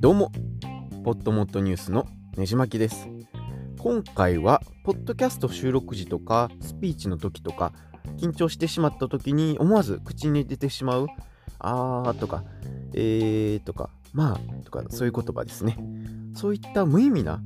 [0.00, 0.32] どうも、
[1.04, 3.06] ポッドモットニュースのねじまきです。
[3.78, 7.72] 今回は、ポッドキャスト収録時とか、スピーチの時とか、
[8.18, 11.06] 緊張してしまった時に思わず口に出てしまう、
[11.60, 12.42] あーとか、
[12.94, 15.78] えーとか、まあとか、そういう言葉ですね。
[16.34, 17.40] そういった無意味な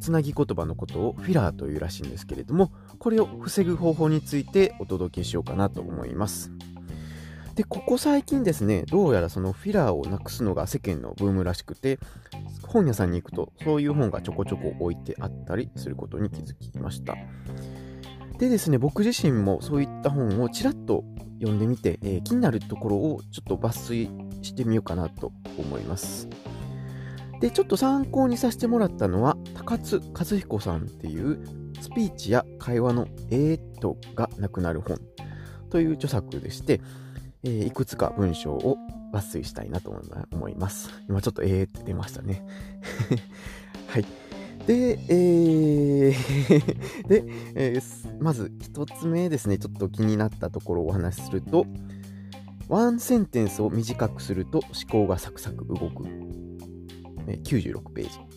[0.00, 6.50] つなぎ言葉のことをフィラーというらしいんですけれども、これを防ぐ方法についてお届けしようかなと思います。
[7.58, 11.98] で、ここ最近ですね、どうやらそのフィラーをなくすのが世間のブームらしくて、
[12.62, 17.16] 本屋さんに行くとそういう本がちょこちょこ置いてあったりすることに気づきました。
[18.38, 21.02] でですね、僕自身もそういった本をちらっと
[21.40, 24.08] 読んでみて、えー、気になるところをちょっと抜粋
[24.42, 26.28] してみようかなと思います。
[27.40, 31.44] で、ちょっと参考にさせてもらったのは、高津和彦さんっていう
[31.80, 35.00] スピーチや会話のえーっとがなくなる本
[35.70, 36.80] という著作でして、
[37.44, 38.76] えー、いくつか文章を
[39.12, 39.94] 抜粋したいなと
[40.32, 40.90] 思います。
[41.08, 42.44] 今ちょっとえーって出ましたね。
[43.88, 44.04] はい。
[44.66, 51.66] で、えー で、えー、まず一つ目ですね、ちょっと気になったところをお話しすると、
[52.68, 56.04] ワンセンテンスを短くすると思考がサクサク動く。
[57.26, 58.27] 96ページ。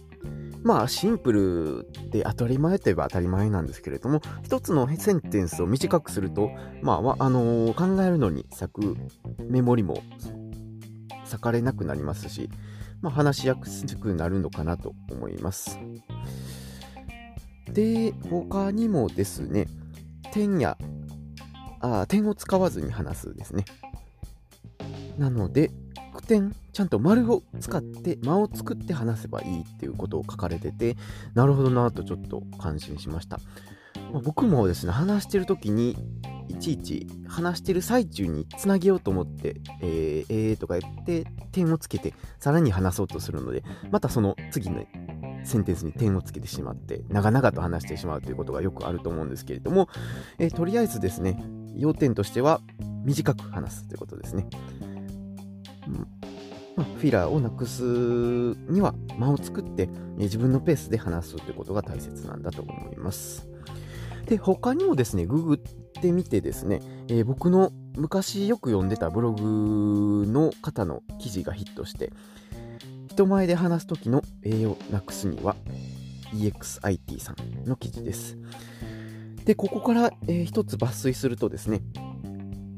[0.63, 8.95] まあ、シンプルで当たり前といえば当たり前なんですけれども、一つのセンテンスを短くすると、まあ、あのー、考えるのに咲く
[9.49, 10.03] メモリも
[11.25, 12.49] 咲かれなくなりますし、
[13.01, 15.79] まあ、話しやすくなるのかなと思います。
[17.71, 19.67] で、他にもですね、
[20.31, 20.77] 点や、
[21.79, 23.65] あ点を使わずに話すですね。
[25.17, 25.71] なので、
[26.31, 30.95] 点、ちゃんと丸を使って間を作って話せばいいっていうことを書かれてて、
[31.33, 33.37] なるほどなとちょっと感心しました。
[34.13, 35.97] まあ、僕もですね、話してる時に、
[36.47, 44.85] いちいち話してる最中につなげようと思って、えー、えーとか言って点をつけて、さらに話そうとするので、またその次の
[45.43, 49.89] センテンスに点をつけてしまって、長々と話してしまうということがよくあると思うんですけれども、
[50.39, 51.43] えー、とりあえずですね、
[51.75, 52.61] 要点としては、
[53.03, 54.47] 短く話すということですね。
[56.75, 63.47] ま、フィラーをなくすには間を作って、え自分のペースで話すということが大切なんだと思います。
[64.25, 72.11] で、他にもですね、ググってみてですね、えー、僕の昔よく読んでたブログの方の記事がヒットして、
[73.09, 75.55] 人前で話す時の栄養なくすには
[76.33, 78.37] EXIT さんの記事です。
[79.45, 81.81] で、ここから、えー、一つ抜粋するとですね、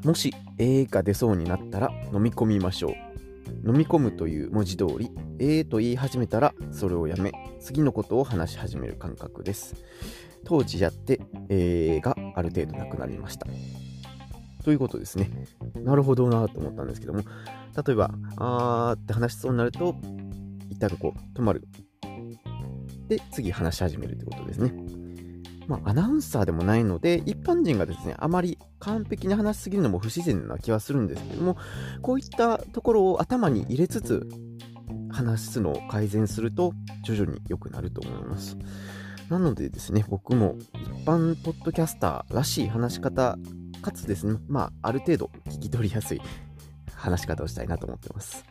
[0.04, 3.12] もし A が出そうになったら飲み込みましょう。
[3.66, 9.75] 飲み込むという文字通り、えーと言い始めたらそれをやめ、次のことを話し始める感覚です。
[10.46, 13.47] 当時やって、えー、がある程度なくなりました。
[14.63, 15.29] ということですね。
[15.75, 17.22] なるほどなと思ったんですけども、
[17.85, 19.95] 例えば、あーって話しそうになると、
[20.69, 21.68] 一旦こう止まる。
[23.07, 25.03] で、次話し始めるということですね。
[25.68, 31.57] まあ、アナウンサーでもないので、一般人がですね、あまり完璧に話しすぎるのも不自然な気はするんですけども、
[32.01, 34.28] こういったところを頭に入れつつ、
[35.12, 38.57] 話すのを改善すると、徐々に良くなると思います。
[39.29, 43.38] なのでですね、僕も一般ポッドキャスターらしい話し方、
[43.81, 46.22] かつですね、まあ、ある程度聞き取りやすい
[46.95, 48.45] 話し方をしたいなと思ってます。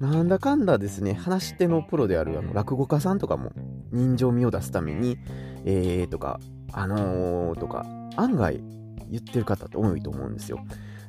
[0.00, 3.52] なんだかんだですね、話し手のプロであるあの落語家さんとかも
[3.92, 5.18] 人情味を出すために、
[5.66, 6.40] えーとか、
[6.72, 7.84] あのーとか、
[8.16, 8.62] 案外
[9.10, 10.58] 言ってる方って多いと思うんですよ。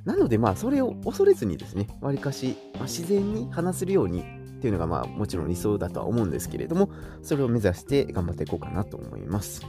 [0.03, 4.23] なのでまあそれを恐れずにですね、わりかし、まあ、自然に話せるようにっ
[4.59, 6.89] ていうのがまあもちろん理想だとは思うんですけれども、
[7.21, 9.61] それを目指して頑張っていこうかなと思います。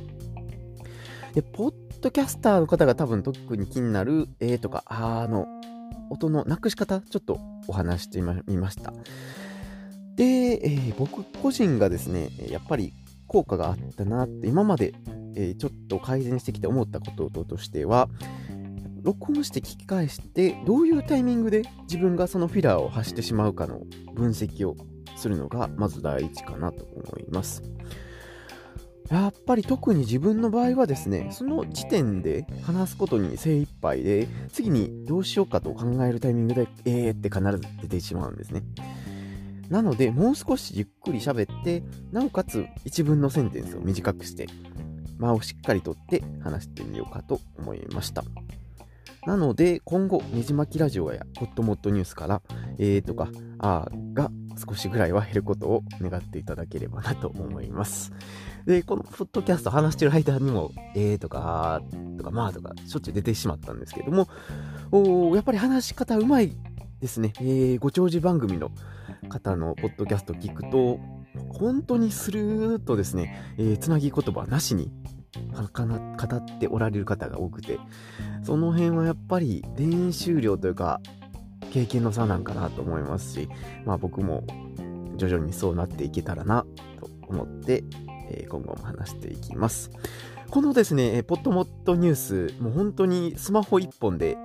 [1.32, 5.46] で、ポッドキャスターの方が多分特に気になる、えーとか、あの、
[6.10, 8.92] 音のなくし方、ちょっとお話してみました。
[10.16, 12.92] で、えー、僕個人がですね、やっぱり
[13.26, 14.94] 効果があったなって、今まで、
[15.36, 18.08] えー、ちょっと改善してきて思ったこととしては、
[19.02, 23.80] 録音して聞き返して、どういうタイミングで自分がそのフィラーを発してしまうかの
[24.14, 24.76] 分析を
[25.16, 27.62] するのが、まず第一かなと思います。
[29.12, 38.62] やっぱり特に自分の場合はですね、その時点で話すことに精一杯で、次にどうしようかと考えるタイミングで、えーって必ず出てしまうんですね。
[39.68, 44.46] なので、もう少しゆっくり喋って、なおかつ一文のセンテンスを短くして、
[45.18, 48.24] 間をしっかりとって話してみようかと思いました。
[49.26, 52.42] なので、今後、ねじまきラジオやホットモットニュースから、
[52.78, 53.28] えーとか、
[53.58, 58.12] あーが少しぐらいは減ることを願っていただければなと思います。
[58.66, 64.28] で、このポッドキャスト話してる間にも、えーとか、あーとか、まあとか、しょっちゅう出てしまったんですけども、
[64.90, 66.56] おやっぱり話し方うまい
[67.00, 68.70] ですね、えー、ご長寿番組の
[69.28, 71.00] 方のポッドキャスト聞くと、
[71.48, 74.92] 本当にスルーっとですね、えー、つなぎ言葉なしに
[75.52, 77.78] 語っておられる方が多くて、
[78.42, 81.00] その辺はやっぱり練習量というか、
[81.72, 83.48] 経験の差なんかなと思いますし、
[83.86, 84.44] まあ僕も
[85.16, 86.66] 徐々にそうなっていけたらな
[87.00, 87.82] と思って、
[88.30, 89.90] えー、今後も話していきます。
[90.50, 94.36] このですね、ポッドモットニュース、もう本当にスマホ1本で、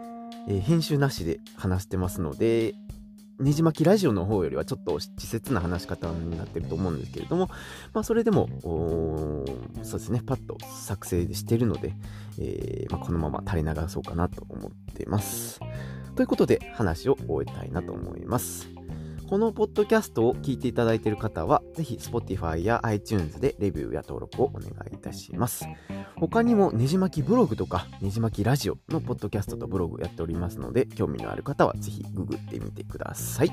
[0.48, 2.76] えー、編集なしで話してますので、
[3.40, 7.50] ねじ巻きラジオの方よりはちょっと稚拙な話し方になってると思うんですけれども、
[7.94, 8.50] まあそれでも、
[9.84, 11.94] そうですね、パッと作成してるので、
[12.40, 15.60] えー、まあ、このまま垂れ流そうかなと思ってます。
[16.16, 18.77] ということで話を終えたいなと思います。
[19.28, 25.68] このポッドキャストを聞いていただいている方は、ぜひ Spotify や iTunes でレビューや登録をお願いいたします。
[26.16, 33.52] 他にもねじ巻きブログとか、ねじ巻きラジオのポッドキャストとブログやっておりますので、興味のある方はぜひググってみてください。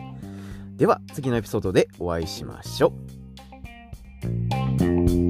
[0.77, 2.93] では、次のエピソードでお会いしましょ
[4.81, 5.24] う。